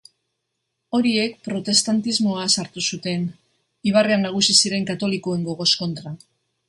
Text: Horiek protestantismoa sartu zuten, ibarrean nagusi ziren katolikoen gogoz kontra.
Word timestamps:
Horiek 0.99 1.35
protestantismoa 1.47 2.47
sartu 2.53 2.85
zuten, 2.95 3.27
ibarrean 3.93 4.27
nagusi 4.29 4.57
ziren 4.63 4.89
katolikoen 4.91 5.45
gogoz 5.51 5.69
kontra. 5.85 6.17